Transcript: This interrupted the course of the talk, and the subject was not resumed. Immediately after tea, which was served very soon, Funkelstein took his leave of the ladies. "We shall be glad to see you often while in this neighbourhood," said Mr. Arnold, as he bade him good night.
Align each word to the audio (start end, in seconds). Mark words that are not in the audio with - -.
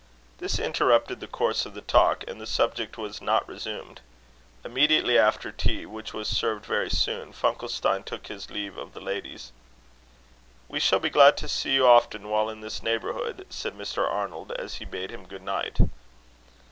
This 0.39 0.57
interrupted 0.57 1.19
the 1.19 1.27
course 1.27 1.63
of 1.67 1.75
the 1.75 1.81
talk, 1.81 2.23
and 2.27 2.41
the 2.41 2.47
subject 2.47 2.97
was 2.97 3.21
not 3.21 3.47
resumed. 3.47 4.01
Immediately 4.65 5.15
after 5.15 5.51
tea, 5.51 5.85
which 5.85 6.11
was 6.11 6.27
served 6.27 6.65
very 6.65 6.89
soon, 6.89 7.33
Funkelstein 7.33 8.01
took 8.03 8.25
his 8.25 8.49
leave 8.49 8.77
of 8.77 8.95
the 8.95 8.99
ladies. 8.99 9.51
"We 10.67 10.79
shall 10.79 10.97
be 10.97 11.11
glad 11.11 11.37
to 11.37 11.47
see 11.47 11.73
you 11.75 11.85
often 11.85 12.29
while 12.31 12.49
in 12.49 12.61
this 12.61 12.81
neighbourhood," 12.81 13.45
said 13.51 13.75
Mr. 13.77 14.09
Arnold, 14.11 14.51
as 14.53 14.77
he 14.77 14.85
bade 14.85 15.11
him 15.11 15.27
good 15.27 15.43
night. 15.43 15.77